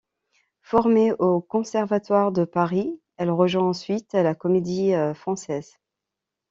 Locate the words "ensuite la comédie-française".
3.69-5.75